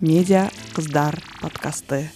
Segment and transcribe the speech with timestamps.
[0.00, 2.08] медиа кыздар подкасты.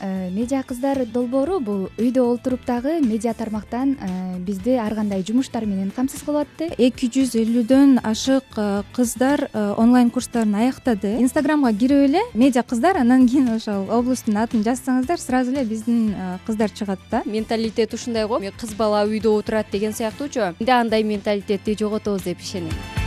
[0.00, 5.64] Э, медиа кыздар долбоору бул үйдө олтуруп дагы медиа тармактан э, бизди ар кандай жумуштар
[5.66, 11.16] менен камсыз кылып атты эки жүз элүүдөн ашык э, кыздар онлайн курстарын аяктады.
[11.18, 16.14] Инстаграмга кирип эле медиа кыздар анан кийин ошол облустун атын жазсаңыздар сразу эле биздин
[16.46, 17.22] кыздар чыгат да.
[17.24, 18.38] Менталитет ушундай го.
[18.60, 20.54] Кыз бала үйдө отурат деген сыяктуучу.
[20.60, 23.05] Менде андай менталитетти жоготобуз деп ишенем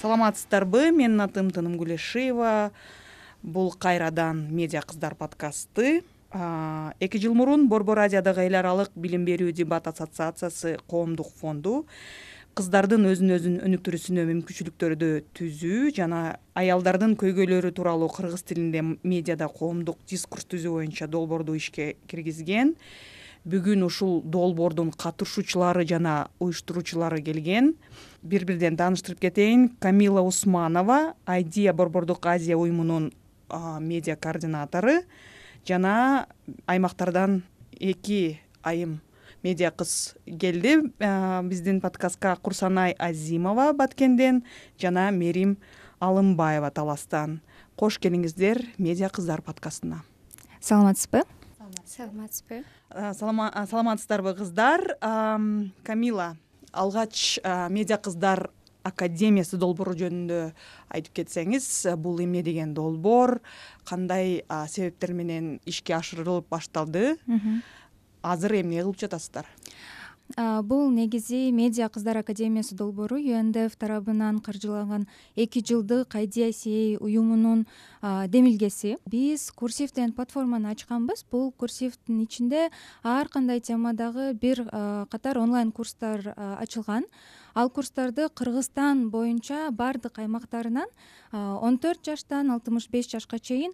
[0.00, 2.70] саламатсыздарбы менин атым тынымгүл эшиева
[3.42, 6.02] бул кайрадан медиа кыздар подкасты.
[7.00, 11.84] Эки жыл мурун борбор азиядагы эл аралык билим берүү дебат ассоциациясы коомдук фонду
[12.56, 20.48] кыздардын өзүн өзүн өнүктүрүүсүнө мүмкүнчүлүктөрдү түзүү жана аялдардын көйгөйлөрү тууралуу кыргыз тилинде медиада коомдук дискурс
[20.50, 22.74] түзүү боюнча долбоорду ишке киргизген.
[23.44, 27.74] Бүгүн ушул долбоордун катышуучулары жана уюштуруучулары келген
[28.22, 29.68] бири бирден тааныштырып кетейин.
[29.80, 33.12] Камила усманова айдиа борбордук азия уюмунун
[33.80, 35.02] медиа координатору
[35.66, 36.26] жана
[36.66, 37.42] аймактардан
[37.80, 39.00] эки айым
[39.42, 40.92] медиа кыз келди.
[41.48, 44.44] Биздин подкастка курсанай азимова баткенден
[44.78, 45.56] жана мерим
[45.98, 47.40] алымбаева таластан.
[47.76, 50.02] Кош келиңиздер медиа кыздар подкастына.
[50.60, 51.24] Саламатсызбы?
[51.86, 52.64] Саламатсызбы.
[52.92, 54.98] Саламатсыздарбы кыздар?
[55.82, 56.36] Камила
[56.72, 57.38] алгач
[57.70, 58.50] медиа кыздар
[58.86, 60.40] академиясы долбоору жөнүндө
[60.94, 61.66] айтып кетсеңиз
[62.00, 63.38] бул эмне деген долбоор
[63.84, 67.16] кандай себептер менен ишке ашырылып башталды?
[68.22, 69.46] Азыр эмне кылып жатасыздар
[70.36, 77.66] бул негизи медиа кыздар академиясы долбоору юндф тарабынан каржыланган эки жылдык айдиаси уюмунун
[78.02, 78.98] демилгеси.
[79.06, 81.24] Биз курсив деген платформаны ачканбыз.
[81.30, 82.70] Бул курсивдин ичинде
[83.02, 84.64] ар кандай темадагы бир
[85.10, 87.04] катар онлайн курстар ачылган.
[87.54, 90.86] Ал курстарды кыргызстан боюнча баардык аймактарынан
[91.32, 93.72] он төрт жаштан алтымыш беш жашка чейин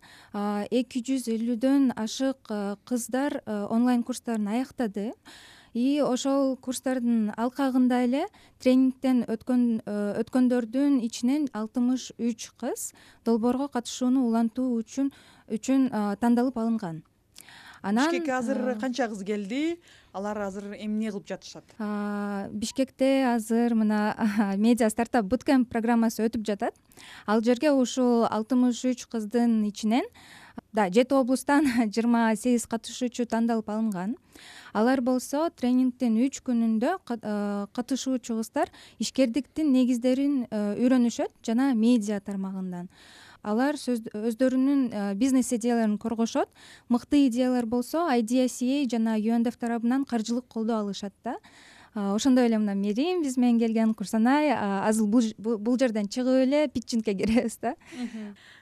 [0.71, 2.49] эки жүз элүүдөн ашык
[2.89, 5.13] кыздар онлайн курстарын аяктады
[5.77, 8.23] и ошол курстардын алкагында эле
[8.65, 12.93] тренингден өткөн э, өткөндөрдүн ичинен алтымыш үч кыз
[13.29, 15.13] долбоорго катышууну улантуу үчүн
[15.53, 15.91] үчүн
[16.23, 17.05] тандалып алынган.
[17.87, 19.79] Анан бишкекке азыр канча кыз келди?
[20.17, 21.77] Алар азыр эмне кылып жатышат?
[22.51, 24.17] бишкекте азыр мына
[24.57, 26.75] медиа стартап буткемп программасы өтүп жатат.
[27.27, 30.09] Ал жерге ушул алтымыш үч кыздын ичинен
[30.73, 34.17] да жети облустан жыйырма сегиз катышуучу тандалып алынган.
[34.73, 42.91] Алар болсо тренингдин үч күнүндө э, катышуучу кыздар ишкердиктин негиздерин э, үйрөнүшөт жана медиа тармагынан.
[43.43, 46.51] Алар өздөрүнүн э, бизнес идеяларын коргошот.
[46.89, 51.39] Мыкты идеялар болсо айдиаси жана юндф тарабынан каржылык колдоо алышат да
[51.97, 55.07] ошондой эле мына мерим биз менен келген курсанай азыр
[55.39, 57.75] бул жерден чыгып эле питчингке киребиз да.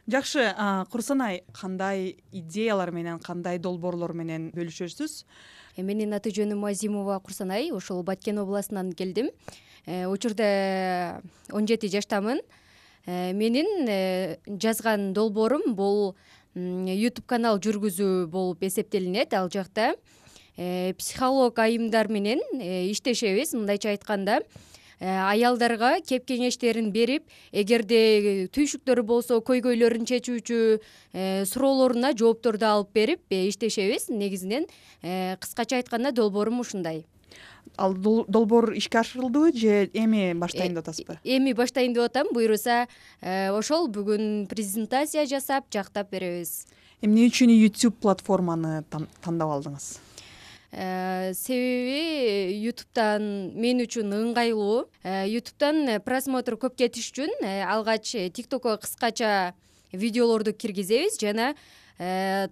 [0.06, 0.54] Жакшы
[0.90, 5.24] курсанай кандай идеялар менен кандай долбоорлор менен бөлүшөсүз?
[5.76, 9.30] Э, менин аты жөнүм азимова курсанай ошол баткен областынан келдим.
[9.86, 11.20] Э, учурда
[11.50, 12.40] он жети жаштамын.
[13.06, 16.14] Э, менин жазган долбоорум бул
[16.54, 19.96] ютуб канал жүргүзүү болуп эсептелинет ал жакта
[20.56, 23.54] психолог айымдар менен иштешебиз.
[23.54, 24.42] Мындайча айтканда
[25.04, 33.34] Э, аялдарга кеп кеңештерин берип эгерде түйшүктөрү болсо көйгөйлөрүн чечүүчү э, суроолоруна жоопторду алып берип
[33.34, 34.08] э, иштешебиз.
[34.08, 34.68] Негизинен
[35.02, 37.04] кыскача айтканда долбоорум ушундай.
[37.76, 41.18] Ал долбоор ишке ашырылдыбы же эми баштайын деп атасызбы?
[41.24, 42.30] эми баштайын деп атам.
[42.32, 42.86] Буюрса
[43.20, 46.66] ошол бүгүн презентация жасап жактап беребиз.
[47.02, 49.96] Эмне үчүн youtube платформаны тандап алдыңыз?
[49.98, 50.13] Э,
[50.74, 53.22] себеби ютубтан
[53.54, 54.88] мен үчүн ыңгайлуу.
[55.30, 59.54] Ютубтан э, просмотр көп кетиш үчүн э, алгач тик токко кыскача
[59.92, 61.54] видеолорду киргизебиз жана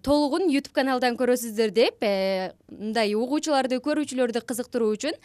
[0.06, 2.04] толугун ютуб каналдан көрөсүздөр деп
[2.70, 5.16] мындай угуучуларды көрүүчүлөрдү кызыктыруу үчүн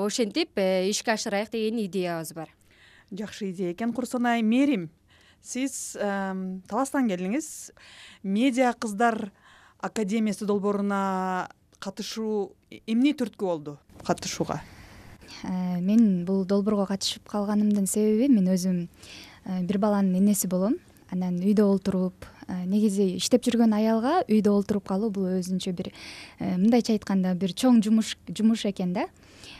[0.00, 2.48] ошентип ишке ашырайык деген идеябыз бар.
[3.12, 4.88] Жакшы идея экен курсанай мерим
[5.44, 7.74] сиз таластан келдиңиз.
[8.24, 9.28] Медиа кыздар
[9.84, 11.50] академиясы долбооруна
[11.84, 12.54] катышуу
[12.86, 13.76] эмне түрткү болду
[14.06, 14.62] катышууга?
[15.42, 20.78] Э, мен бул долбоорго катышып калганымдын себеби мен өзүм э, бир баланын энеси болом.
[21.12, 25.92] Анан үйдө олтуруп э, негизи иштеп жүргөн аялга үйдө олтуруп калуу бул өзүнчө бир
[26.40, 29.08] мындайча айтканда бир чоң жумуш жумуш экен да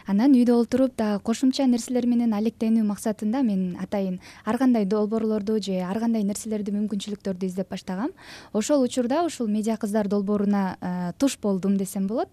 [0.06, 5.80] анан үйдө олтуруп дагы кошумча нерселер менен алектенүү максатында мен атайын ар кандай долбоорлорду же
[5.80, 8.12] ар кандай нерселерди мүмкүнчүлүктөрдү издеп баштагам.
[8.52, 12.28] Ошол учурда ушул медиа кыздар долбооруна э, туш болдум десем болот.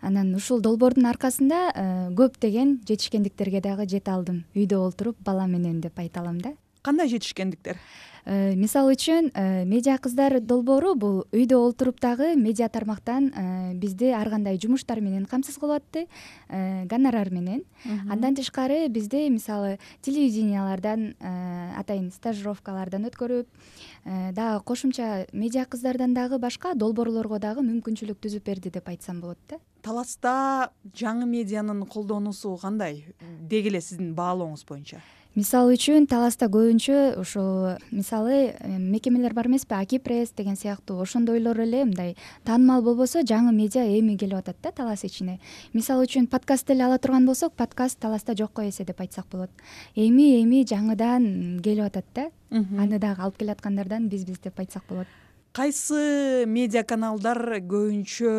[0.00, 1.86] Анан ушул долбоордун аркасында э,
[2.18, 4.44] көптөгөн жетишкендиктерге дагы жете алдым.
[4.54, 7.80] Үйдө олтуруп бала менен деп айта алам да кандай жетишкендиктер?
[8.24, 14.08] Э, мисалы үчүн э, медиа кыздар долбоору бул үйдө олтуруп дагы медиа тармактан э, бизди
[14.16, 16.06] ар кандай жумуштар менен камсыз кылып атты
[16.88, 17.64] гонорар менен.
[18.08, 21.12] Андан тышкары бизди мисалы телевидениялардан
[21.76, 23.48] атайын стажировкалардан өткөрүп
[24.32, 29.60] дагы кошумча медиа кыздардан дагы башка долбоорлорго дагы мүмкүнчүлүк түзүп берди деп айтсам болот да.
[29.84, 33.04] Таласта жаңы медианын колдонуусу кандай?
[33.20, 35.02] Деги эле сиздин баалооңуз боюнча
[35.34, 41.58] мисалы үчүн таласта көбүнчө ушул мисалы э, мекемелер бар эмеспи аки пресс деген сыяктуу ошондойлор
[41.64, 42.14] эле мындай
[42.46, 45.40] таанымал болбосо жаңы медиа эми келип атат да талас ичине.
[45.72, 49.50] Мисалы үчүн подкаст эле ала турган болсок подкаст таласта жокко эсе деп айтсак болот.
[49.96, 52.30] Эми эми жаңыдан келип атат да.
[52.50, 55.10] Аны дагы алып келаткандардан бизбиз деп айтсак болот.
[55.52, 58.30] Кайсы медиа каналдар көбүнчө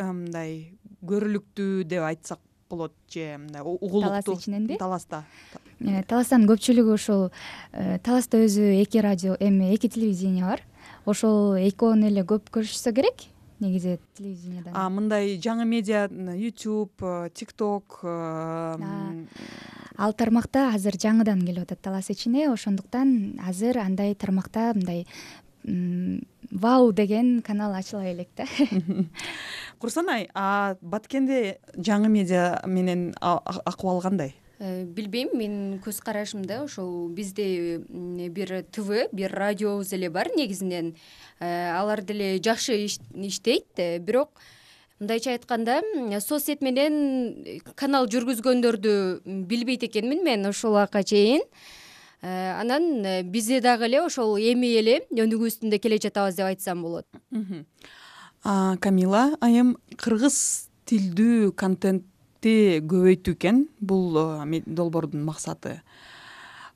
[0.00, 0.72] мындай
[1.04, 5.24] көрүлүктүү деп айтсак болот же мындай угулуктуу талас ичиненби таласта.
[5.80, 7.30] Э, таластан көпчүлүгү ушул
[7.72, 10.62] э, таласта өзү эки радио эми эки телевидение бар.
[11.04, 13.28] Ошол экөөнү эле көп көрүшсө керек
[13.60, 18.00] негизи телевидениядан а мындай жаңы медиа youtube тик ток
[19.94, 22.48] ал тармакта азыр жаңыдан келип атат талас ичине.
[22.50, 25.06] Ошондуктан азыр андай тармакта мындай
[25.64, 28.46] вау деген канал ачыла элек да.
[29.78, 30.28] Курсанай
[30.80, 34.34] баткенде жаңы медиа менен акыбал кандай
[34.64, 37.82] Э, билбейм менин көз карашымда ошол бизде
[38.30, 40.94] бир тв бир радиобуз эле бар негизинен
[41.40, 44.30] э, алар деле жакшы иштейт э, бирок
[45.00, 45.82] мындайча айтканда
[46.20, 48.94] соц сет менен канал жүргүзгөндөрдү
[49.26, 51.42] билбейт экенмин мен ушул убакка чейин
[52.24, 57.06] анан бизде дагы эле ошол эми эле өнүгүү үстүндө келе жатабыз деп айтсам болот.
[58.44, 62.04] Камила айым кыргыз тилдүү контент
[62.44, 65.80] көбөйтүү экен бул э, долбоордун максаты?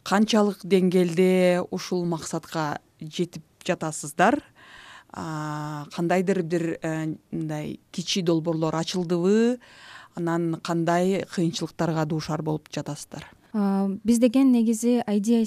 [0.03, 4.41] Канчалык деңгээлде ушул максатка жетип жатасыздар?
[5.13, 9.59] Кандайдыр бир э, мындай кичи долбоорлор ачылдыбы?
[10.15, 13.29] Анан кандай кыйынчылыктарга дуушар болуп жатасыздар
[14.05, 15.41] биз деген негизи idca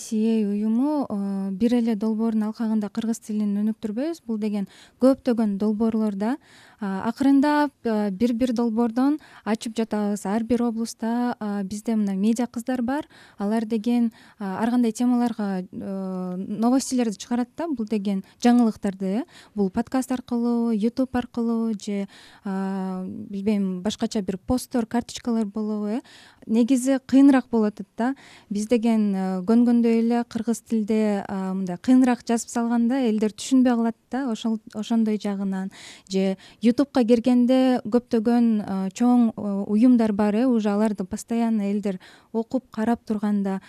[0.49, 1.07] уюму
[1.51, 4.23] бир эле долбоордун алкагында кыргыз тилин өнүктүрбөйбүз.
[4.27, 4.67] Бул деген
[4.99, 6.37] көптөгөн долбоорлор да
[6.81, 7.71] акырындап
[8.11, 10.25] бир бир долбоордон ачып жатабыз.
[10.25, 13.05] Ар бир облустта бизде мына медиа кыздар бар.
[13.37, 19.25] Алар деген ар кандай темаларга новостилерди чыгарат да бул деген жаңылыктарды э
[19.55, 22.07] бул подкаст аркылуу youtube аркылуу же
[22.43, 26.01] билбейм башкача бир посттор карточкалар болобу э.
[26.47, 28.15] Негизи кыйыныраак болуп атат да.
[28.49, 29.13] Биз деген
[29.45, 35.69] көнгөндөй эле кыргыз тилде мындай кыйыныраак жазып салганда элдер түшүнбөй калат да ошол ошондой жагынан.
[36.09, 36.37] Же
[36.71, 38.47] ютубка киргенде көптөгөн
[38.95, 39.31] чоң
[39.67, 41.99] уюмдар бар э уже аларды постоянно элдер
[42.33, 43.59] окуп карап турганда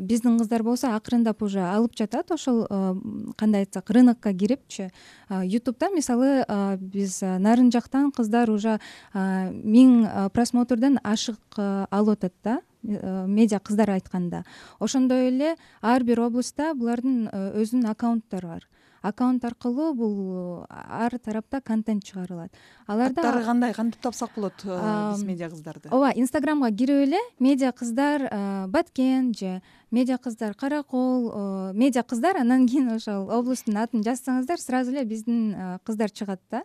[0.00, 2.30] биздин кыздар болсо акырындап уже алып жатат.
[2.30, 2.66] Ошол
[3.36, 4.90] кандай айтсак рынокко кирипчи
[5.28, 6.44] ютубда мисалы
[6.78, 8.78] биз нарын жактан кыздар уже
[9.14, 14.44] миң просмотрдон ашык алып атат да медиа кыздар айтканда.
[14.78, 18.68] Ошондой эле ар бир облустта булардын өзүнүн аккаунттары бар
[19.02, 22.52] аккаунт аркылуу бул ар тарапта контент чыгарылат.
[22.86, 23.74] Аларда аттары кандай?
[23.74, 25.88] Кантип тапсак болот э, биз медиа кыздарды?
[25.90, 28.28] ооба инстаграмга кирип эле медиа кыздар
[28.68, 35.04] баткен же медиа кыздар каракол медиа кыздар анан кийин ошол облустун атын жазсаңыздар сразу эле
[35.04, 36.62] биздин кыздар чыгат да.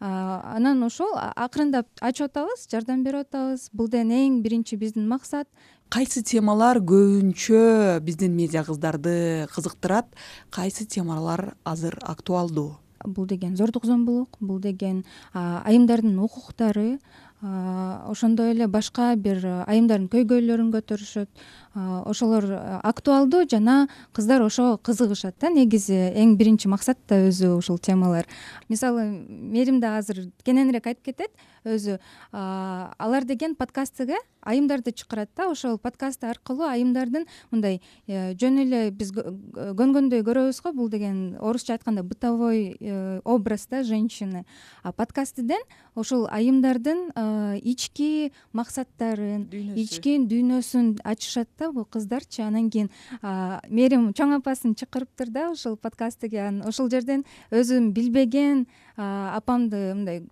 [0.00, 3.68] Анан ошол акырындап ачып атабыз жардам берип атабыз.
[3.72, 5.48] Бул деген эң биринчи биздин максат.
[5.88, 10.08] Кайсы темалар көбүнчө биздин медиа кыздарды кызыктырат?
[10.50, 12.78] Кайсы темалар азыр актуалдуу?
[13.04, 16.98] Бул деген зордук зомбулук бул деген айымдардын укуктары
[17.42, 21.28] ошондой эле башка бир айымдардын көйгөйлөрүн көтөрүшөт.
[21.76, 22.46] Ошолор
[22.82, 28.24] актуалдуу жана кыздар ошого кызыгышат да негизи эң биринчи максат да өзү ушул темалар.
[28.68, 31.30] Мисалы мээрим да азыр кененирээк айтып кетет
[31.64, 31.98] өзү
[32.32, 34.16] алар деген подкастыга
[34.46, 35.50] айымдарды чакырат да.
[35.50, 41.74] Ошол подкаст аркылуу айымдардын мындай э, жөн эле биз көнгөндөй көрөбүз го бул деген орусча
[41.74, 44.44] айтканда бытовой э, образ да женщины.
[44.82, 45.60] А подкастыден
[45.94, 52.42] ошол айымдардын ички максаттарын ички дүйнөсүн ачышат да бул кыздарчы.
[52.46, 52.90] Анан кийин
[53.22, 56.48] мээрим чоң апасын чакырыптыр да ушул подкастыга.
[56.48, 60.22] Анан ошол жерден өзүм билбеген апамды мындай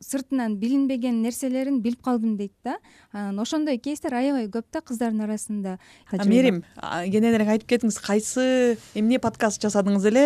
[0.00, 2.78] сыртынан билинбеген нерселерин билип калдым дейт да.
[3.12, 5.78] Анан ошондой кейстер аябай көп да кыздардын арасында.
[6.12, 10.24] Мээрим кенен эле айтып кетиңиз кайсы эмне подкаст жасадыңыз эле?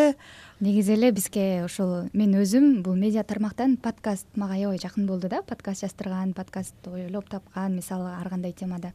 [0.60, 5.42] Негизи эле бизге ушул мен өзүм бул медиа тармактан подкаст мага аябай жакын болду да.
[5.42, 8.92] Подкаст жаздырган подкаст ойлоп тапкан мисалы ар кандай темада.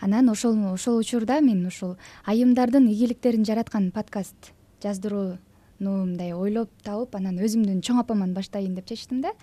[0.00, 1.96] Анан ошол ошол учурда мен ушул
[2.26, 5.38] айымдардын ийгиликтерин жараткан подкаст жаздырууну
[5.80, 9.34] мындай ойлоп табып анан өзүмдүн чоң апаман баштайын деп чечтим да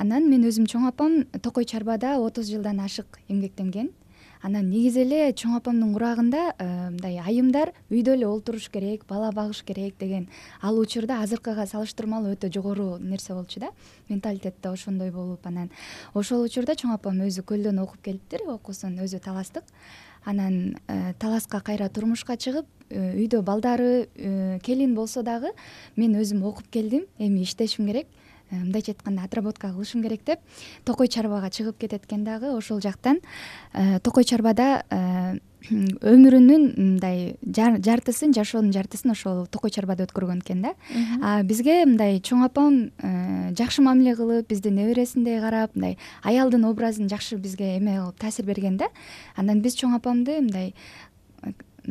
[0.00, 3.90] анан мен өзүм чоң апам токой чарбада отуз жылдан ашык эмгектенген.
[4.40, 9.60] Анан негизи эле чоң апамдын курагында э, мындай айымдар үйдө эле олтуруш керек бала багыш
[9.68, 10.30] керек деген.
[10.62, 13.68] Ал учурда азыркыга салыштырмалуу өтө жогору нерсе болчу да.
[14.08, 15.68] Менталитет да ошондой болуп анан.
[16.14, 19.68] Ошол учурда чоң апам өзү көлдөн окуп келиптир окуусун өзү таластык.
[20.24, 24.08] Анан э, таласка кайра турмушка чыгып э, үйдө балдары
[24.64, 25.52] келин болсо дагы
[25.96, 28.08] мен өзүм окуп келдим эми иштешим керек
[28.50, 30.40] мындайча айтканда отработка кылышым керек деп
[30.84, 33.20] токой чарбага чыгып кетет экен дагы ошол жактан.
[33.72, 35.38] Э, токой чарбада э,
[35.70, 40.72] өмүрүнүн мындай жартысын жашоонун жартысын ошол токой чарбада өткөргөн экен да.
[41.22, 42.78] А бизге мындай чоң апам
[43.58, 48.78] жакшы мамиле кылып бизди небересиндей карап мындай аялдын образын жакшы бизге эме кылып таасир берген
[48.80, 48.88] да.
[49.36, 50.72] Анан биз чоң апамды мындай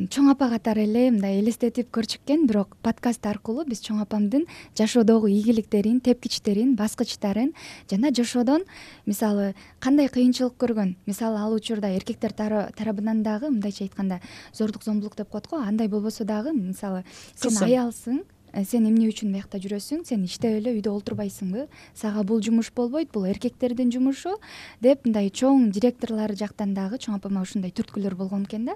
[0.07, 4.45] чоң апа катары эле мындай элестетип көрчү бирок подкаст аркылуу биз чоң апамдын
[4.77, 7.51] жашоодогу ийгиликтерин тепкичтерин баскычтарын
[7.91, 8.63] жана жашоодон
[9.05, 14.21] мисалы кандай кыйынчылык көргөн мисалы ал учурда эркектер тарабынан дагы мындайча айтканда
[14.53, 17.03] зордук зомбулук деп коет го андай болбосо дагы мисалы
[17.35, 18.23] сен аялсың
[18.65, 20.03] сен эмне үчүн биякта жүрөсүң?
[20.07, 21.67] Сен иштеп эле үйдө олтурбайсыңбы?
[21.97, 24.35] Сага бул жумуш болбойт бул эркектердин жумушу
[24.81, 28.75] деп мындай чоң директорлор жактан дагы чоң апама ушундай түрткүлөр болгон экен да.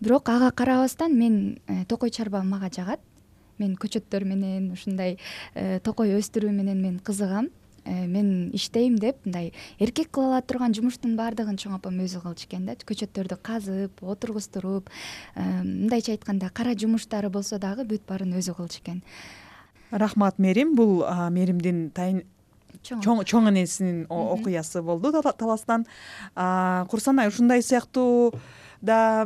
[0.00, 3.00] Бирок ага карабастан мен э, токой чарба мага жагат.
[3.58, 5.18] Мен көчөттөр менен ушундай
[5.54, 7.46] э, токой өстүрүү менен мен кызыгам.
[7.46, 12.46] Э, мен иштейм деп мындай эркек кыла ала турган жумуштун баардыгын чоң апам өзү кылчу
[12.48, 12.76] экен да.
[12.76, 14.90] Көчөттөрдү казып отургузтуруп
[15.34, 19.02] э, мындайча айтканда кара жумуштары болсо дагы бүт баарын өзү кылчу экен.
[19.90, 21.90] Рахмат мээрим бул мээримдин
[22.82, 23.48] чоң.
[23.48, 25.86] энесинин окуясы болду таластан.
[26.34, 28.32] Курсанай ушундай сыяктуу
[28.80, 29.24] да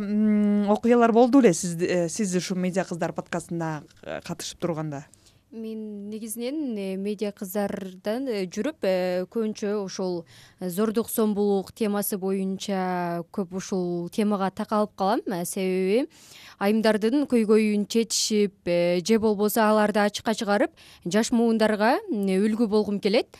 [0.68, 3.82] окуялар болду беле э, сиз ушул медиа кыздар подкастына
[4.24, 5.06] катышып турганда
[5.56, 10.24] мен негизинен э, медиа кыздардан э, жүрүп э, көбүнчө ушул
[10.60, 15.24] зордук зомбулук темасы боюнча көп ушул темага такалып калам.
[15.48, 16.06] Себеби
[16.60, 18.68] айымдардын көйгөйүн чечишип
[19.06, 20.72] же болбосо аларды ачыкка чыгарып
[21.04, 23.32] жаш муундарга үлгү болгум келет.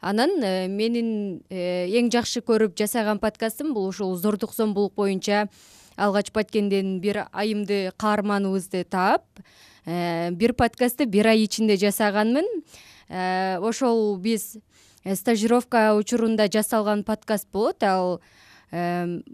[0.00, 0.38] Анан
[0.70, 5.48] менин эң жакшы көрүп жасаган подкастым бул ушул зордук зомбулук боюнча
[5.96, 9.24] алгач баткенден бир айымды каарманыбызды таап
[9.86, 12.46] бир подкастты бир ай ичинде жасаганмын.
[13.08, 14.56] Э, ошол биз
[15.04, 17.82] э, стажировка учурунда жасалган подкаст болот.
[17.82, 18.20] Ал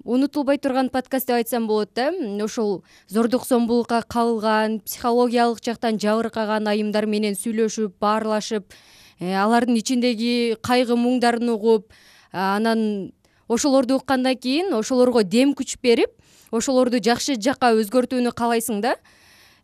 [0.04, 2.11] унутулбой турган подкаст деп айтсам болот да.
[2.45, 8.75] Ошол зордук зомбулукка кабылган психологиялык жактан жабыркаган айымдар менен сүйлөшүп баарлашып
[9.21, 11.92] алардын ичиндеги кайгы муңдарын угуп
[12.33, 13.12] анан
[13.49, 16.11] ошолорду уккандан кийин ошолорго дем күч берип
[16.50, 18.97] ошолорду жакшы жакка өзгөртүүнү каалайсың да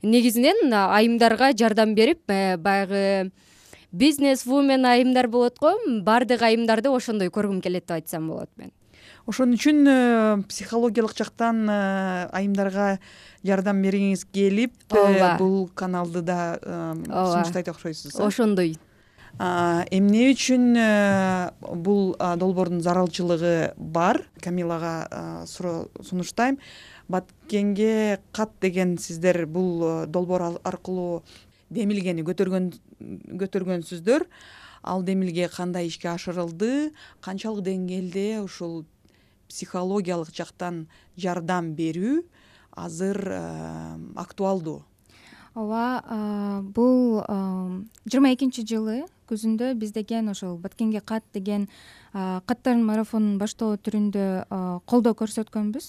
[0.02, 3.30] негизинен айымдарга жардам берип э, баягы
[3.92, 8.72] бизнес вумен айымдар болот го баардык айымдарды ошондой көргүм келет деп айтсам болот мен.
[9.26, 12.98] Ошон үчүн э, психологиялык жактан э, айымдарга
[13.44, 15.36] жардам бергиңиз келип ооба.
[15.38, 18.22] бул каналды да сунуштайт окшойсуз э?
[18.22, 18.76] Ошондой
[19.38, 20.64] эмне үчүн
[21.84, 24.24] бул долбоордун зарылчылыгы бар?
[24.40, 26.56] Камилага суроо сунуштайм.
[27.08, 31.22] Баткенге кат деген сиздер бул э, долбоор аркылуу
[31.70, 34.26] демилгени көтөргөнсүздөр.
[34.82, 36.92] Ал демилге кандай ишке ашырылды?
[37.20, 38.84] Канчалык деңгээлде ушул
[39.48, 42.24] психологиялык жактан жардам берүү
[42.74, 44.82] азыр э, актуалдуу
[45.56, 47.22] ооба бул
[48.04, 51.66] жыйырма экинчи жылы күзүндө биз деген ошол баткенге кат деген
[52.12, 54.26] каттардын марафонун баштоо түрүндө
[54.88, 55.88] колдоо көрсөткөнбүз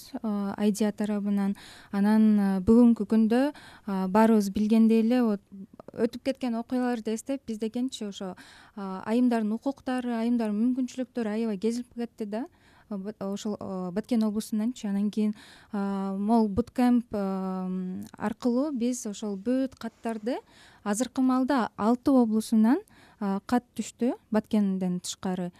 [0.58, 1.54] айдиа тарабынан.
[1.92, 3.42] Анан бүгүнкү күндө
[3.86, 8.34] баарыбыз билгендей эле өтүп кеткен окуяларды эстеп биз дегенчи ошо
[8.76, 12.44] айымдардын укуктары айымдардын мүмкүнчүлүктөрү аябай кезилип кетти да
[12.90, 13.56] ошол
[13.92, 14.88] баткен облусунданчы.
[14.88, 15.34] Анан кийин
[15.72, 20.38] могул буткемп аркылуу биз ошол бүт каттарды
[20.84, 22.80] азыркы маалда алты облусунан
[23.18, 25.52] кат түштү баткенден тышкары.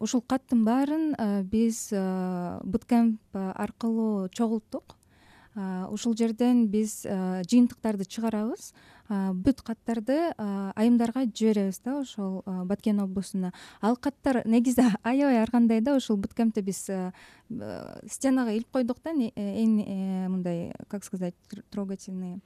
[0.00, 4.96] Ушул каттын баарын биз буткемп аркылуу чогулттук.
[5.90, 8.72] Ушул жерден биз жыйынтыктарды чыгарабыз
[9.08, 15.96] бүт каттарды айымдарга жиберебиз да ошол баткен облусуна ал каттар негизи аябай ар кандай да
[15.96, 16.88] ушул буткемпте биз
[18.10, 19.78] стенага илип койдук да эң
[20.28, 21.34] мындай как сказать
[21.70, 22.40] трогательный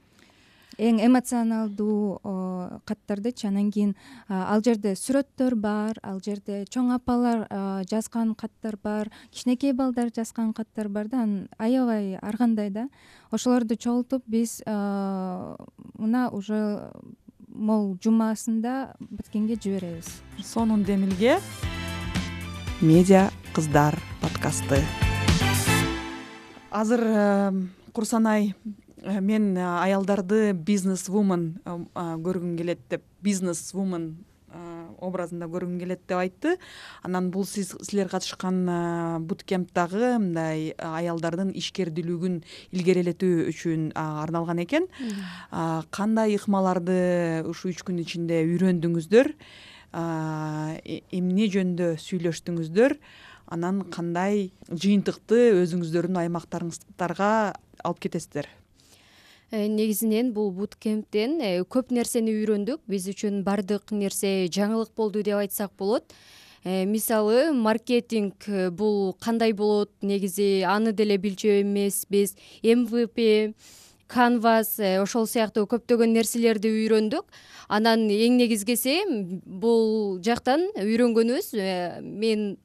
[0.79, 3.95] эң эмоционалдуу каттардычы анан кийин
[4.29, 7.43] ал жерде сүрөттөр бар ал жерде чоң апалар
[7.89, 12.87] жазган каттар бар кичинекей балдар жазган каттар бар да анан аябай ар кандай да.
[13.31, 16.91] Ошолорду чогултуп биз мына уже
[17.47, 20.21] могул жумасында баткенге жиберебиз.
[20.43, 21.39] Сонун демилге.
[22.81, 24.81] Медиа кыздар подкасты.
[26.71, 27.03] Азыр
[27.93, 28.55] курсанай
[28.90, 34.25] Э, мен э, аялдарды бизнес вумен э, көргүм келет деп бизнес вумен
[35.01, 36.57] образында көргүм келет деп айтты.
[37.07, 42.41] Анан бул сиз силер катышкан буткемп дагы мындай аялдардын ишкердүүлүгүн
[42.75, 44.89] илгерилетүү үчүн арналган экен.
[45.95, 49.31] Кандай ыкмаларды ушул үч күн ичинде үйрөндүңүздөр?
[49.95, 52.99] Эмне жөнүндө сүйлөштүңүздөр?
[53.51, 57.31] Анан кандай жыйынтыкты өзүңүздөрдүн аймактарыңыздарга
[57.83, 58.47] алып кетесиздер?
[58.47, 58.60] Э,
[59.51, 62.85] негизинен бул буткемптен э, көп нерсени үйрөндүк.
[62.87, 66.13] Биз үчүн баардык нерсе жаңылык болду деп айтсак болот.
[66.63, 69.91] Э, мисалы маркетинг бул кандай болот?
[70.01, 72.35] Негизи аны деле билчү эмеспиз.
[72.63, 73.53] Мвп
[74.07, 77.27] канвас ошол сыяктуу көптөгөн нерселерди үйрөндүк.
[77.67, 79.01] Анан эң негизгиси
[79.45, 81.53] бул жактан үйрөнгөнүбүз
[82.03, 82.57] мен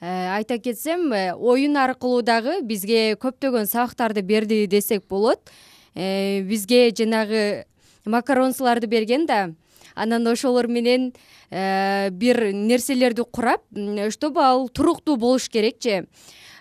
[0.00, 5.42] айта кетсем оюн аркылуу дагы бизге көптөгөн сабактарды берди десек болот.
[5.42, 7.64] Э, бизге жанагы
[8.08, 9.50] макаронсуларды берген да.
[9.94, 11.12] Анан ошолор менен
[11.50, 13.62] э, бир нерселерди курап
[14.10, 16.04] чтобы ал туруктуу болуш керекчи.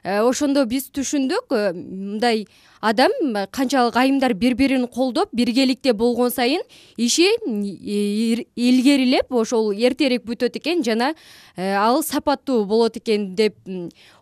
[0.04, 2.48] Э, ошондо биз түшүндүк мындай
[2.82, 3.12] адам
[3.52, 6.62] канчалык айымдар бири бирин колдоп биргеликте болгон сайын
[6.98, 7.28] иши
[8.56, 11.14] илгерилеп ошол эртерээк бүтөт экен жана
[11.58, 13.56] ал сапаттуу болот экен деп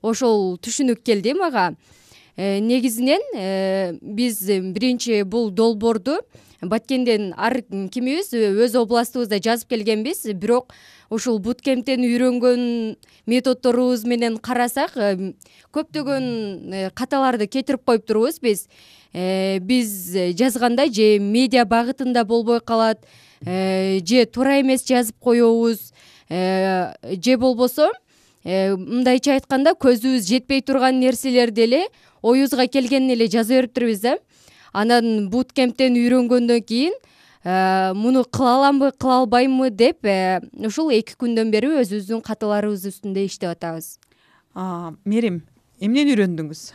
[0.02, 1.72] ошол түшүнүк келди мага.
[1.72, 2.05] Э,
[2.38, 6.20] негизинен э, биз биринчи бул долбоорду
[6.62, 10.26] баткенден ар кимибиз өз областыбызда жазып келгенбиз.
[10.34, 10.74] Бирок
[11.10, 15.34] ушул буткемптен үйрөнгөн методдорубуз менен карасак э,
[15.72, 18.68] көптөгөн каталарды кетирип коюп турбуз биз
[19.14, 19.92] биз
[20.36, 23.06] жазганда же медиа багытында болбой калат
[23.46, 25.94] же туура эмес жазып коебуз
[26.28, 27.94] же болбосо
[28.46, 31.82] мындайча айтканда көзүбүз жетпей турган нерселерди эле
[32.22, 34.18] оюбузга келгенин эле жаза бериптирбиз да
[34.74, 36.94] анан буткемптен үйрөнгөндөн кийин
[37.44, 43.26] э, муну кыла аламбы кыла албаймынбы деп э, ушул эки күндөн бери өзүбүздүн каталарыбыз үстүндө
[43.26, 43.96] иштеп атабыз.
[45.06, 45.42] Мерим
[45.80, 46.68] эмнени үйрөндүңүз?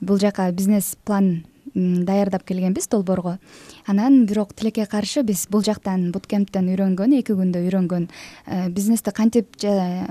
[0.00, 1.42] Бул жака бизнес план
[1.74, 3.38] даярдап келгенбиз долбоорго.
[3.86, 8.08] Анан бирок тилекке каршы биз бул жактан буткемптен үйрөнгөн эки күндө үйрөнгөн
[8.46, 9.48] э, бизнести кантип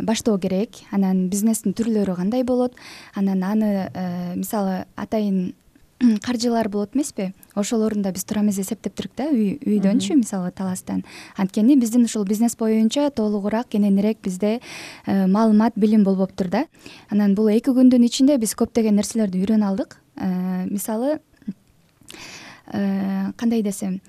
[0.02, 0.82] баштоо керек?
[0.92, 2.76] Анан бизнестин түрлөрү кандай болот?
[3.16, 5.54] Анан аны э, мисалы атайын
[6.24, 7.34] каржылар болот эмеспи?
[7.56, 11.04] Ошолорун да биз туура эмес эсептептирик да үйдөнчү мисалы таластан.
[11.36, 14.60] Анткени биздин ушул бизнес боюнча толугураак кененирээк бизде
[15.06, 16.66] э, маалымат билим болбоптур да.
[17.10, 19.98] Анан бул эки күндүн ичинде биз көптөгөн нерселерди үйрөнө алдык.
[20.18, 21.27] Мисалы Э,
[23.38, 24.02] кандай десем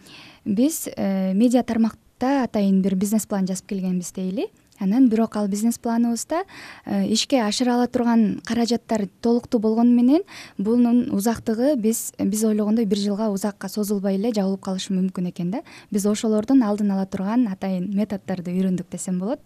[0.44, 4.48] биз э, медиа тармакта атайын бир бизнес план жазып келгенбиз дейли
[4.78, 6.42] анан бирок ал бизнес планыбызда
[6.86, 10.22] э, ишке ашыра ала турган каражаттар толуктуу болгону менен
[10.58, 15.62] бунун узактыгы биз биз ойлогондой бир жылга узакка созулбай эле жабылып калышы мүмкүн экен да.
[15.90, 19.40] Биз ошолордун алдын ала турган атайын методдорду үйрөндүк десем болот.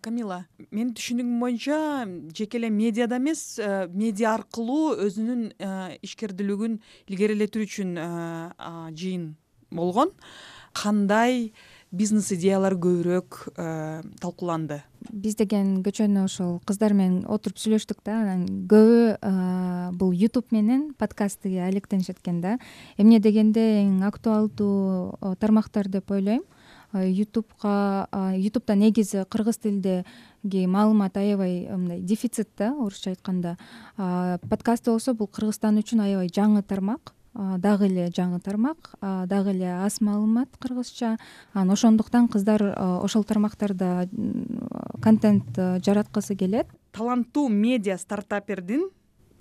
[0.00, 1.78] Камила менин түшүнүгүм боюнча
[2.36, 7.96] жеке эле медиада эмес э, медиа аркылуу өзүнүн э, ишкердүүлүгүн илгерилетүү үчүн
[8.96, 9.34] жыйын
[9.70, 10.12] болгон.
[10.76, 11.52] Кандай
[11.96, 14.82] бизнес идеялар көбүрөөк э, талкууланды.
[15.10, 18.18] Биз деген кечөөнү ошол кыздар менен отуруп сүйлөштүк да.
[18.20, 19.32] Анан көбү э,
[19.96, 22.58] бул ютуб менен подкастты алектенишет экен да.
[22.98, 26.44] Эмне дегенде эң актуалдуу э, тармактар деп ойлойм.
[26.92, 28.06] Ютубка
[28.38, 33.56] ютубта негизи кыргыз тилидеги маалымат аябай мындай дефицит да орусча айтканда.
[33.96, 37.15] Подкаст болсо бул кыргызстан үчүн аябай жаңы тармак
[37.58, 41.16] дагы эле жаңы тармак дагы эле аз маалымат кыргызча.
[41.52, 42.62] Анан ошондуктан кыздар
[43.04, 44.08] ошол тармактарда
[45.02, 46.66] контент жараткысы келет.
[46.92, 48.88] Таланттуу медиа стартапердин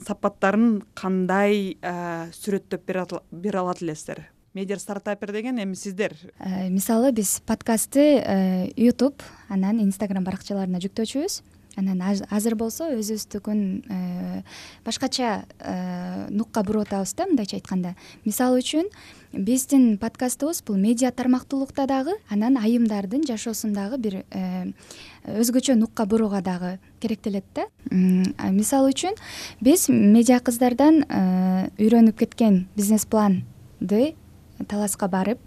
[0.05, 2.87] сапаттарын кандай сүрөттөп
[3.31, 6.15] бере алат элесиздер медиа стартапер деген эми сиздер.
[6.39, 11.41] Э, мисалы биз подкастты ютуб анан инстаграм баракчаларына жүктөчүбүз
[11.75, 14.41] анан азыр болсо өзүбүздүкүн э,
[14.85, 17.95] башкача э, нукка буруп атабыз да мындайча айтканда.
[18.25, 18.89] Мисалы үчүн
[19.33, 24.71] биздин подкастыбыз бул медиа тармактуулукта дагы анан айымдардын жашоосун дагы бир э,
[25.25, 27.67] өзгөчө нукка бурууга дагы керектелет да.
[27.91, 29.17] Мисалы үчүн
[29.61, 31.03] биз медиа кыздардан
[31.77, 34.13] үйрөнүп кеткен бизнес планды
[34.67, 35.39] таласка барып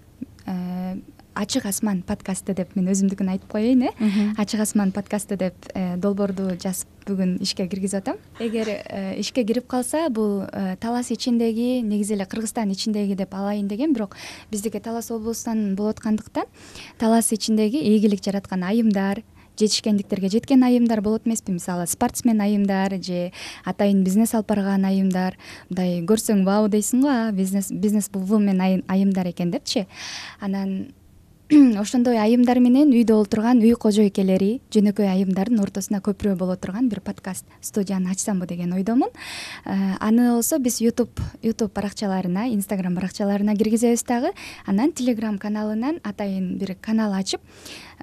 [1.39, 3.93] ачык асман подкасты деп мен өзүмдүкүн айтып коеюн э?
[4.39, 8.19] Ачык асман подкасты деп э, долбоорду жазып бүгүн ишке киргизип атам.
[8.43, 13.69] Эгер э, ишке кирип калса бул э, талас ичиндеги негизи эле кыргызстан ичиндеги деп алайын
[13.69, 14.17] дегем бирок
[14.51, 16.51] биздики талас облусунан болуп аткандыктан
[16.99, 19.23] талас ичиндеги ийгилик жараткан айымдар
[19.59, 21.53] жетишкендиктерге жеткен айымдар болот эмеспи.
[21.53, 23.33] Мисалы спортсмен айымдар же
[23.65, 25.39] атайын бизнес алып барган айымдар
[25.71, 29.87] мындай көрсөң вау дейсиң го а бизнес бизнес вумен айымдар экен депчи.
[30.41, 30.93] Анан
[31.81, 37.47] ошондой айымдар менен үйдө олтурган үй кожойкелери жөнөкөй айымдардын ортосунда көпүрө боло турган бир подкаст
[37.65, 39.09] студияны ачсамбы деген ойдомун.
[39.65, 41.09] Э, аны болсо биз ютуб
[41.41, 44.35] ютуб баракчаларына инстаграм баракчаларына киргизебиз дагы.
[44.67, 47.41] Анан телеграм каналынан атайын бир канал ачып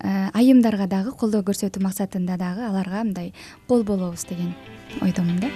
[0.01, 3.34] э, айымдарга дагы колдоо көрсөтүү максатында дагы аларга мындай
[3.67, 4.55] кол болобуз деген
[5.01, 5.53] ойдомун да.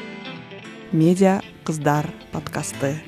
[0.91, 3.01] Медиа кыздар подкасты.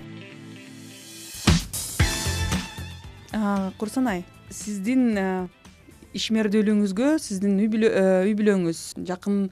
[3.78, 5.28] Курсанай сиздин э,
[6.18, 9.48] ишмердүүлүгүңүзгө сиздин үй э, бүлөңүз жакын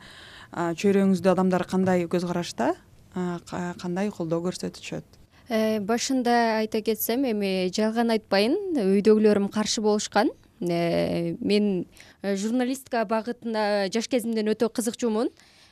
[0.49, 2.73] чөйрөңүздө адамдар кандай көз карашта?
[3.13, 5.05] Кандай колдоо көрсөтүшөт?
[5.49, 10.31] Э, башында айта кетсем эми жалган айтпайын үйдөгүлөрүм каршы болушкан.
[10.59, 11.85] Мен
[12.21, 15.29] журналистика багытына жаш кезимден өтө кызыкчумун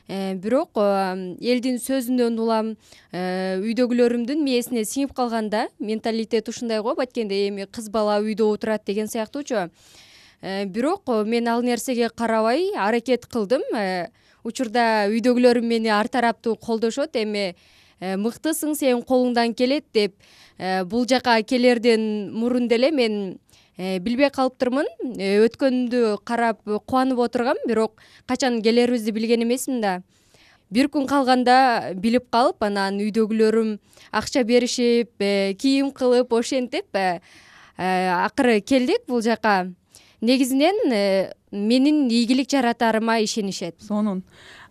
[0.08, 2.70] бирок э, элдин сөзүнөн улам
[3.12, 8.86] э, үйдөгүлөрүмдүн мээсине сиңип калган да менталитет ушундай го баткенде эми кыз бала үйдө отурат
[8.86, 9.68] деген сыяктуучу.
[10.40, 13.60] Бирок мен ал нерсеге карабай аракет кылдым.
[14.44, 17.16] Учурда үйдөгүлөрүм мени ар тараптуу колдошот.
[17.18, 17.56] Эми
[18.00, 20.14] мыктысың сенин колуңдан келет деп
[20.86, 23.47] бул жака келерден мурун деле мен Э,
[23.78, 30.02] билбей калыптырмын э, өткөндү карап кубанып отургам бирок качан келерибизди билген эмесмин да.
[30.70, 33.76] Бир күн калганда билип калып анан үйдөгүлөрүм
[34.10, 36.98] акча беришип э, кийим кылып ошентип
[37.78, 39.70] акыры келдик бул жака.
[40.20, 43.76] Негизинен менин ийгилик жаратарыма ишенишет.
[43.80, 44.24] Сонун.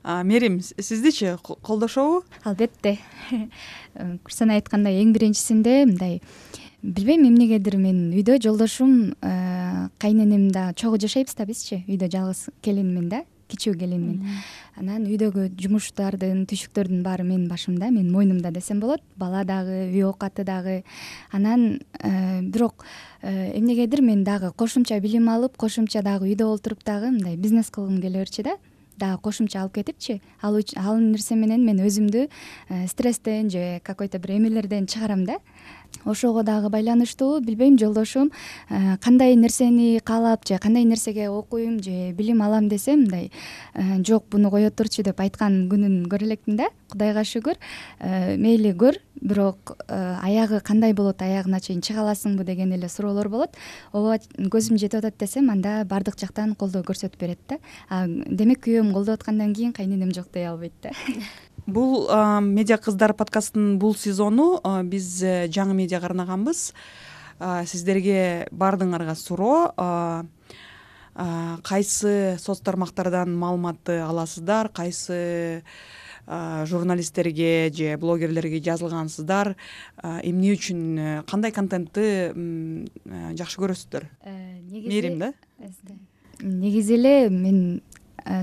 [0.04, 1.38] Мээрим сиздичи?
[1.42, 2.26] Колдошобу?
[2.44, 2.98] Албетте.
[4.24, 6.20] Курсана айткандай эң биринчисинде мындай
[6.84, 13.10] билбейм эмнегедир мен үйдө жолдошум э, кайненем да чогуу жашайбыз да бизчи үйдө жалгыз келинмин
[13.10, 14.22] да кичүү келинмин
[14.78, 19.02] анан үйдөгү жумуштардын түйшүктөрдүн баары менин башымда менин мойнумда десем болот.
[19.16, 20.84] Бала дагы үй оокаты дагы.
[21.32, 22.86] Анан э, бирок
[23.22, 28.02] э, эмнегедир мен дагы кошумча билим алып кошумча дагы үйдө олтуруп дагы мындай бизнес кылгым
[28.02, 28.58] келе берчү да.
[28.98, 30.60] Дагы кошумча алып кетипчи ал
[31.00, 32.28] нерсе менен мен өзүмдү
[32.88, 35.38] стресстен же какой то бир эмелерден чыгарам да
[36.06, 38.32] ошого дагы байланыштуу билбейм жолдошум.
[38.70, 43.32] Э, кандай нерсени каалап же кандай нерсеге окуйм же билим алам десем мындай
[43.74, 47.58] э, жок буну кое турчу деп айткан күнүн көрө элекмин да кудайга шүгүр.
[48.00, 53.58] Э, мейли көр бирок аягы кандай болот аягына чейин чыга аласыңбы деген эле суроолор болот.
[53.92, 57.58] Ооба көзүм жетип атат десем анда баардык жактан колдоо көрсөтүп берет да.
[57.90, 60.92] Демек күйөөм колдоп аткандан кийин кайненем жок дей албайт да
[61.68, 62.08] бул
[62.48, 66.72] медиа кыздар подкастынын бул сезону биз э, жаңы медиага арнаганбыз.
[67.38, 70.26] Сиздерге баардыгыңарга суроо.
[71.68, 74.70] Кайсы соц тармактардан маалыматты аласыздар?
[74.70, 75.64] Кайсы
[76.28, 79.56] журналисттерге же блогерлерге жазылгансыздар?
[80.04, 84.10] Эмне үчүн э, кандай контентти э, жакшы көрөсүздөр?
[84.26, 85.32] Мээрим да.
[86.42, 87.82] Негизи эле мен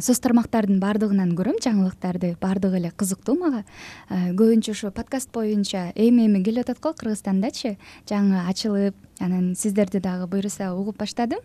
[0.00, 3.64] соц тармактардын баардыгынан көрөм жаңылыктарды баардыгы эле кызыктуу мага.
[4.08, 7.76] Э, көбүнчө ушу подкаст боюнча эми эми келип атат го кыргызстандачы.
[8.08, 11.38] Жаңы ачылып анан сиздерди дагы буюрса угуп баштадым.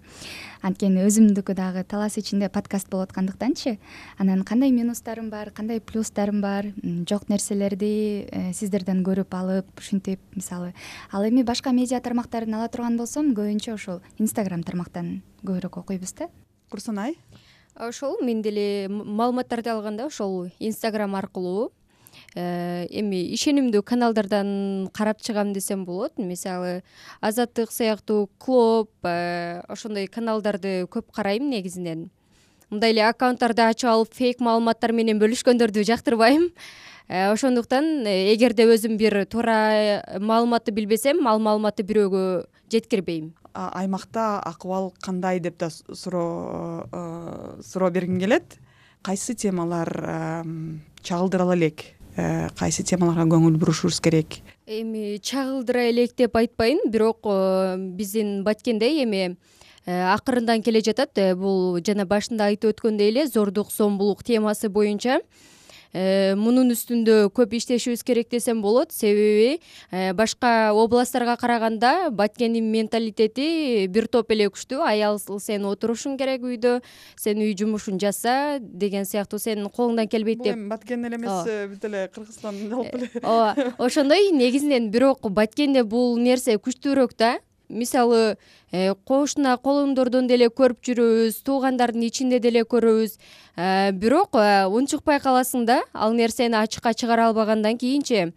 [0.62, 3.78] Анткени өзүмдүкү дагы талас ичинде подкаст болуп аткандыктанчы
[4.18, 6.72] анан кандай минустарым бар кандай плюстарым бар
[7.10, 10.74] жок нерселерди э, сиздерден көрүп алып ушинтип мисалы
[11.12, 16.30] ал эми башка медиа тармактарын ала турган болсом көбүнчө ошол инстаграм тармактан көбүрөөк окуйбуз да.
[16.70, 17.16] Курсанай
[17.80, 21.72] ошол мен деле маалыматтарды алганда ошол инстаграм аркылуу
[22.36, 26.18] э, эми ишенимдүү каналдардан карап чыгам десем болот.
[26.18, 26.84] Мисалы
[27.22, 32.10] азаттык сыяктуу клоп э, ошондой каналдарды көп карайм негизинен.
[32.70, 36.52] Мындай эле аккаунттарды ачып алып фейк маалыматтар менен бөлүшкөндөрдү жактырбайм.
[37.08, 42.26] Э, ошондуктан эгерде өзүм бир туура маалыматты билбесем ал маалыматты бирөөгө
[42.70, 46.88] жеткирбейм аймакта акыбал кандай деп да суроо
[47.64, 48.58] суроо бергим келет.
[49.02, 50.44] Кайсы темалар
[51.04, 51.86] чагылдыра элек?
[52.20, 54.42] Э, кайсы темаларга көңүл бурушубуз керек?
[54.68, 59.38] Эми чагылдыра элек деп айтпайм бирок э, биздин баткенде эми
[59.86, 61.16] акырындан келе жатат.
[61.40, 65.20] Бул жана башында айтып өткөндөй эле зордук зомбулук темасы боюнча.
[65.20, 65.59] Э,
[65.94, 68.92] мунун үстүндө көп иштешибиз керек десем болот.
[68.94, 69.60] Себеби
[69.92, 76.80] э, башка областтарга караганда баткендин менталитети бир топ эле күчтүү аял сен отурушуң керек үйдө
[77.18, 80.54] сен үй жумушун жаса деген сыяктуу сенин колуңдан келбейт деп.
[80.54, 83.10] бул эми баткен эле эмес э, бүт эле кыргызстан жалпы эле.
[83.24, 88.38] ооба ошондой негизинен бирок баткенде бул нерсе күчтүүрөөк да мисалы
[88.72, 93.18] э, кошуна колуңдордон деле көрүп жүрөбүз туугандардын ичинде деле көрөбүз.
[93.56, 98.34] Э, бирок э, унчукпай каласың да ал нерсени ачыкка чыгара албагандан кийинчи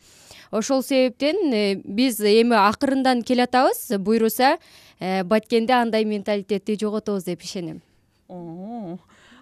[0.51, 4.59] ошол себептен биз эми акырындан келатабыз буюрса
[5.01, 7.81] баткенде андай менталитетти жоготобуз деп ишенем.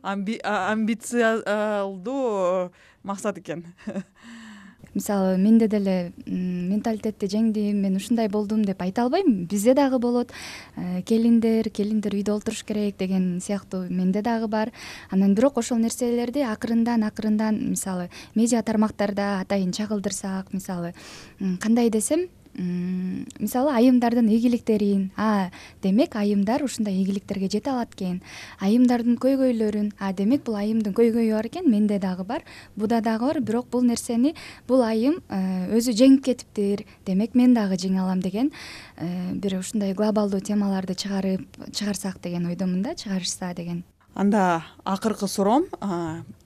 [0.02, 2.70] Амбициялдуу
[3.02, 3.74] максат экен
[4.94, 9.44] мисалы менде деле менталитетти жеңдим мен ушундай болдум деп айта албайм.
[9.46, 10.32] Бизде дагы болот.
[10.76, 14.72] Э, келиндер келиндер үйдө олтуруш керек деген сыяктуу менде дагы бар.
[15.10, 20.94] Анан бирок ошол нерселерди акырындан акырындан мисалы медиа тармактарда атайын чагылдырсак мисалы
[21.60, 22.28] кандай десем
[22.60, 25.50] мисалы айымдардын ийгиликтерин а
[25.82, 28.20] демек айымдар ушундай ийгиликтерге жете алат экен.
[28.60, 32.44] Айымдардын көйгөйлөрүн а демек бул айымдын көйгөйү бар экен менде дагы бар.
[32.76, 34.34] Буда дагы бар бирок бул нерсени
[34.68, 38.52] бул айым э, өзү жеңип кетиптир демек мен дагы жеңе алам деген
[38.96, 43.84] э, бир ушундай глобалдуу темаларды чыгарып чыгарсак деген ойдомун да чыгарышса деген.
[44.14, 45.66] Анда акыркы суроом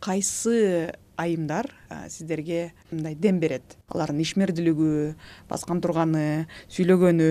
[0.00, 1.70] кайсы айымдар
[2.08, 3.76] сиздерге мындай дем берет.
[3.88, 5.14] Алардын ишмердүүлүгү
[5.48, 7.30] баскан турганы сүйлөгөнү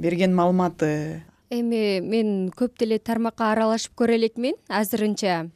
[0.00, 1.22] берген маалыматы.
[1.50, 5.46] Эми мен көп деле тармакка аралашып көрө элекмин азырынча.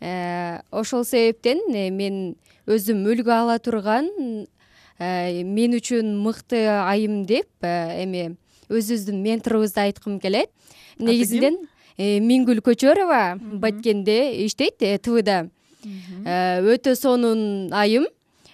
[0.00, 2.34] Э, ошол себептен э, мен
[2.68, 4.10] өзүм үлгү ала турган
[4.98, 8.36] э, мен үчүн мыкты айым деп эми
[8.68, 10.50] өзүбүздүн менторубузду айткым келет.
[10.98, 11.56] Негизинен
[11.96, 15.46] миңгүл көчөрова баткенде иштейт твда
[16.26, 18.06] өтө сонун айым.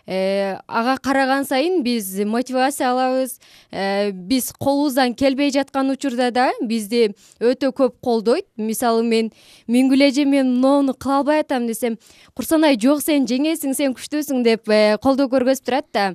[0.07, 3.38] Э, ага караган сайын биз мотивация алабыз.
[3.71, 8.47] Э, биз колубуздан келбей жаткан учурда да бизди өтө көп колдойт.
[8.57, 9.31] Мисалы мен
[9.68, 11.99] миңгүл эже мен моуну кыла албай атам десем
[12.35, 14.66] курсанай жок сен жеңесиң сен күчтүүсүң деп
[15.03, 16.14] колдоо көргөзүп турат да.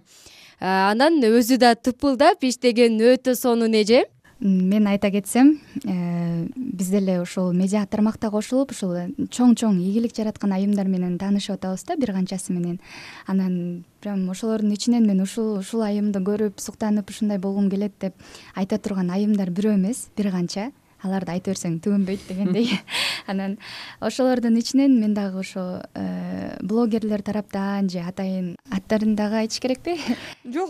[0.59, 4.03] Анан өзү да тыпылдап иштеген өтө сонун эже
[4.39, 8.93] мен айта кетсем э, биз деле ушул медиа тармакта кошулуп ушул
[9.33, 12.79] чоң чоң ийгилик жараткан айымдар менен таанышып атабыз да бир канчасы менен.
[13.25, 18.13] Анан прям ошолордун ичинен мен ушул ушул айымды көрүп суктанып ушундай болгум келет деп
[18.55, 20.71] айта турган айымдар бирөө эмес бир канча.
[21.01, 22.71] Аларды айта берсең түгөнбөйт дегендей.
[23.27, 23.57] Анан
[23.99, 29.97] ошолордун ичинен мен дагы ошо э, блогерлер тараптан же атайын аттарын дагы айтыш керекпи
[30.45, 30.69] жок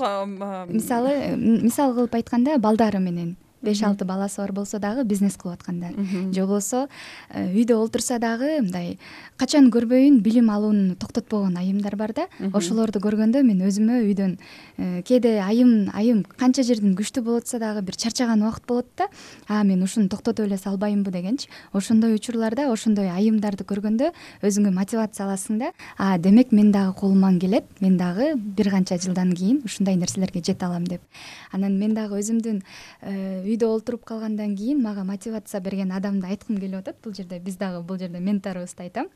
[0.68, 5.94] мисалы мисал кылып айтканда балдары менен беш алты баласы бар болсо дагы бизнес кылып аткандар
[6.32, 6.88] же болбосо
[7.30, 8.98] э, үйдө олтурса дагы мындай
[9.38, 12.28] качан көрбөйүн билим алууну токтотпогон айымдар бар да.
[12.54, 14.38] Ошолорду көргөндө мен өзүмө үйдөн
[14.78, 19.08] э, кээде айым айым канча жерден күчтүү болуп атса дагы бир чарчаган убакыт болот да.
[19.48, 21.50] А мен ушуну токтотуп эле салбаймынбы дегенчи.
[21.72, 25.72] Ошондой учурларда ошондой айымдарды көргөндө өзүңө мотивация аласың да.
[25.98, 27.66] А демек мен дагы колуман келет.
[27.80, 31.02] Мен дагы бир канча жылдан кийин ушундай нерселерге жете алам деп.
[31.52, 32.62] Анан мен дагы өзүмдүн
[33.02, 36.98] э, үйдө олтуруп калгандан кийин мага мотивация берген адамды айткым келип атат.
[37.04, 39.08] Бул жерде биз дагы бул жерде менторубузду айтам.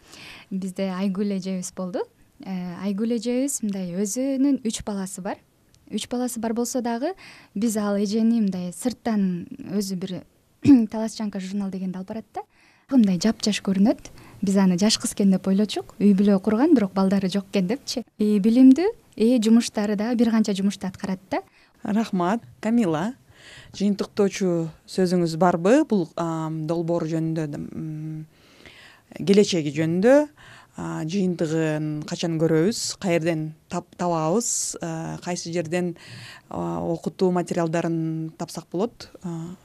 [0.49, 2.05] Бизде айгүл эжебиз болду.
[2.39, 5.37] Э, айгүл эжебиз мындай өзүнүн үч баласы бар.
[5.91, 7.13] Үч баласы бар болсо дагы
[7.53, 10.23] биз ал эжени мындай сырттан өзү бир
[10.91, 12.41] талашчанка журнал дегенди алып барат да.
[12.91, 14.11] Мындай жапжаш көрүнөт.
[14.41, 15.95] Биз аны жаш кыз экен деп ойлочук.
[15.99, 18.05] Үй бүлө курган бирок балдары жок экен депчи.
[18.17, 21.41] Билимдүү и жумуштары дагы бир канча жумушту аткарат да.
[21.83, 23.13] Рахмат камила
[23.77, 25.83] жыйынтыктоочу сөзүңүз барбы?
[25.89, 26.07] Бул
[26.69, 27.47] долбоор жөнүндө
[29.27, 30.15] келечеги жөнүндө
[31.11, 32.83] жыйынтыгын качан көрөбүз?
[33.03, 34.77] Каерден табабыз.
[35.23, 35.95] Кайсы жерден
[36.51, 39.09] окутуу материалдарын тапсак болот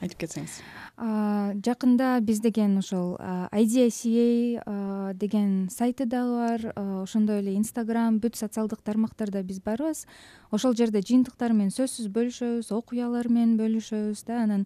[0.00, 0.62] айтып кетсеңиз.
[0.96, 3.18] Жакында биз деген ошол
[3.52, 7.02] idca деген сайты дагы бар.
[7.02, 10.06] Ошондой эле инстаграм бүт социалдык тармактарда биз барбыз
[10.50, 14.44] ошол жерде жыйынтыктар менен сөзсүз бөлүшөбүз окуялар менен бөлүшөбүз да.
[14.46, 14.64] Анан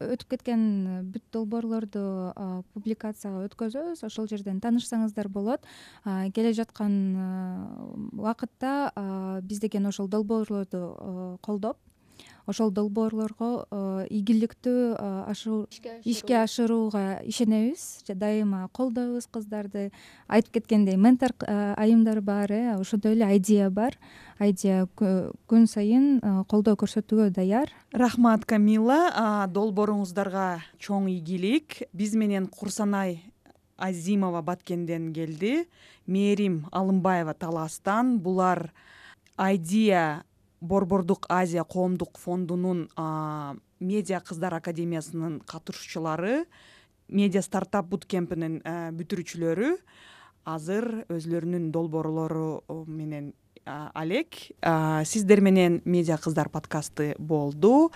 [0.00, 2.32] өтүп кеткен бүт долбоорлорду
[2.74, 4.02] публикацияга өткөзөбүз.
[4.08, 5.62] Ошол жерден таанышсаңыздар болот.
[6.04, 11.78] Келе жаткан убакытта биз деген ошол долбоорлорду колдоп
[12.50, 13.66] ошол долбоорлорго
[14.10, 14.96] ийгиликтүү
[16.08, 18.02] ишке ашырууга ишенебиз.
[18.08, 19.90] Дайыма колдойбуз кыздарды.
[20.28, 23.98] Айтып кеткендей ментор айымдар бар э ошондой эле айдия бар.
[24.38, 27.70] Айдия күн сайын колдоо көрсөтүүгө даяр.
[27.92, 29.46] Рахмат камила.
[29.48, 31.82] Долбооруңуздарга чоң ийгилик.
[31.92, 33.29] Биз менен курсанай
[33.80, 35.66] азимова баткенден келди.
[36.06, 38.70] Мээрим алымбаева таластан булар
[39.36, 40.22] айдия
[40.60, 42.88] борбордук азия коомдук фондунун
[43.80, 46.44] медиа кыздар академиясынын катышуучулары
[47.08, 48.60] медиа стартап буткемпинин
[48.98, 49.76] бүтүрүүчүлөрү.
[50.44, 53.32] Азыр өзүлөрүнүн долбоорлору менен
[53.64, 54.36] алек.
[55.04, 57.90] Сиздер менен медиа кыздар подкасты болду.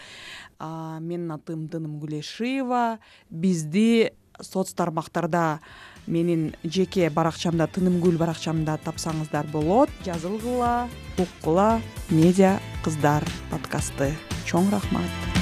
[0.61, 2.99] Менин атым дыным гулешиева
[3.31, 5.61] бизди соц тармактарда
[6.07, 9.93] менин жеке баракчамда тынымгүл баракчамда тапсаңыздар болот.
[10.05, 14.13] Жазылгыла уккула медиа кыздар подкасты.
[14.45, 15.34] Чоң рахмат